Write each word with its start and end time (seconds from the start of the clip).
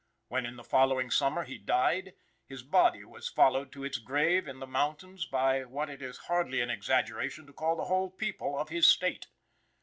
When 0.29 0.47
in 0.47 0.55
the 0.55 0.63
following 0.63 1.11
summer 1.11 1.43
he 1.43 1.59
died, 1.59 2.15
his 2.47 2.63
body 2.63 3.03
was 3.05 3.29
followed 3.29 3.71
to 3.73 3.83
its 3.83 3.99
grave 3.99 4.47
in 4.47 4.57
the 4.57 4.65
mountains 4.65 5.27
by 5.27 5.63
what 5.63 5.91
it 5.91 6.01
is 6.01 6.17
hardly 6.25 6.59
an 6.59 6.71
exaggeration 6.71 7.45
to 7.45 7.53
call 7.53 7.75
the 7.75 7.83
whole 7.85 8.09
people 8.09 8.57
of 8.57 8.69
his 8.69 8.87
State. 8.87 9.27